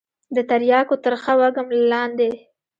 [0.35, 2.29] د ترياكو ترخه وږم له لاندې.